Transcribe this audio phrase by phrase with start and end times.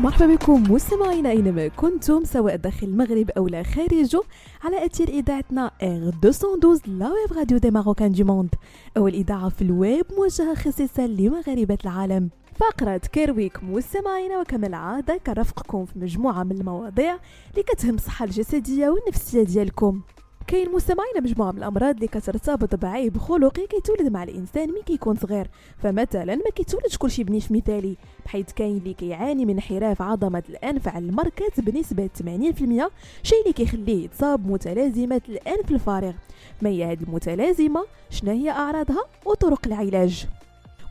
[0.00, 4.20] مرحبا بكم مستمعينا أينما كنتم سواء داخل المغرب أو لا خارجه
[4.64, 8.54] على أثير إذاعتنا R212 la web radio des marocains du monde.
[8.96, 12.30] أول إذاعة في الويب موجهة خصيصا لمغاربة العالم.
[12.56, 17.18] فقرة Care Week مستمعينا وكما العادة كنرافقكم في مجموعة من المواضيع
[17.50, 20.00] اللي كتهم الصحة الجسدية والنفسية ديالكم.
[20.50, 25.50] كاين مستمعين مجموعة من الأمراض اللي كترتبط بعيب خلقي كيتولد مع الإنسان ملي كيكون صغير.
[25.78, 31.04] فمثلا ما كيتولدش كلشي بنيف مثالي بحيث كاين اللي كيعاني من انحراف عظمة الأنف على
[31.04, 32.90] المركز بنسبة 80%
[33.22, 36.12] شيء اللي كيخليه يتصاب متلازمة الأنف الفارغ.
[36.62, 40.26] ما هي هذه المتلازمة؟ شنو هي أعراضها؟ وطرق العلاج.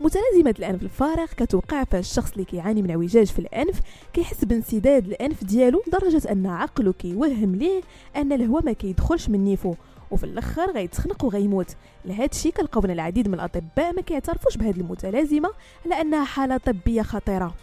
[0.00, 3.80] متلازمة الأنف الفارغ كتوقع فالشخص اللي كيعاني من اعوجاج في الأنف
[4.12, 7.80] كيحس بانسداد الأنف ديالو لدرجة أن عقله كيوهم ليه
[8.16, 9.74] أن الهواء ما كيدخلش من نيفو.
[10.10, 11.76] وفي الأخر غيتخنق وغيموت.
[12.04, 15.50] لهذا الشيء كنلقاو العديد من الأطباء ما كيعترفوش بهذه المتلازمة
[15.86, 17.54] على انها حالة طبية خطيرة.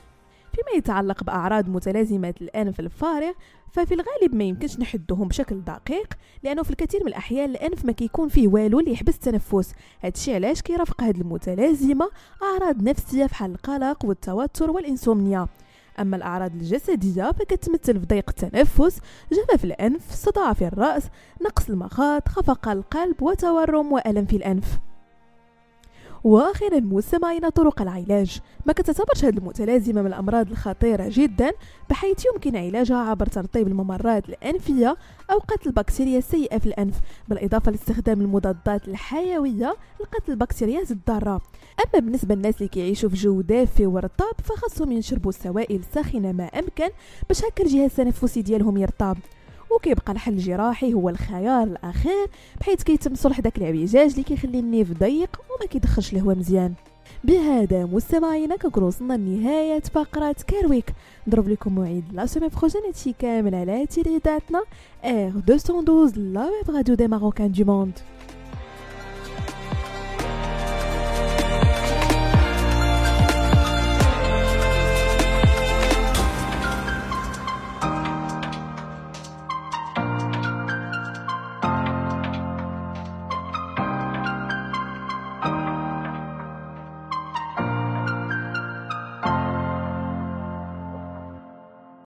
[0.55, 3.31] فيما يتعلق بأعراض متلازمة الأنف الفارغ
[3.71, 8.29] ففي الغالب ما يمكنش نحدهم بشكل دقيق لأنه في الكثير من الأحيان الأنف ما كيكون
[8.29, 9.73] فيه والو اللي يحبس التنفس.
[10.03, 12.09] هادشي علاش؟ كيرافق هاد المتلازمة
[12.43, 15.47] أعراض نفسية بحال القلق والتوتر والإنسومنيا.
[15.99, 18.99] أما الأعراض الجسدية فكتمثل في ضيق التنفس
[19.31, 21.03] جفاف الأنف صداع في الرأس
[21.45, 24.79] نقص المخاط خفق القلب وتورم وألم في الأنف.
[26.25, 28.39] وأخيرا مستمعينا طرق العلاج.
[28.65, 31.51] ما كتعتبرش هذه المتلازمة من الأمراض الخطيرة جدا
[31.89, 34.97] بحيث يمكن علاجها عبر ترطيب الممرات الأنفية
[35.31, 41.41] أو قتل البكتيريا السيئة في الأنف بالإضافة لاستخدام المضادات الحيوية لقتل البكتيريات الضارة.
[41.79, 46.89] أما بالنسبة للناس اللي كيعيشوا في جو دافي ورطاب فخاصهم ينشربوا سوائل ساخنه ما أمكن
[47.27, 49.17] باش هكا الجهاز التنفسي ديالهم يرطب.
[49.75, 52.27] وكيبقى الحل الجراحي هو الخيار الأخير
[52.59, 56.73] بحيث كيتم صلح داك العوجاج اللي كيخلي النيف ضيق وما كيدخلش الهواء مزيان.
[57.23, 60.93] بهذا مستمعينا كنكون وصلنا لنهاية فقرة Care Week
[61.27, 64.63] نضرب لكم موعد la semaine prochaine هادشي كامل على اذاعتنا
[65.05, 67.99] R212 la web radio des marocains du monde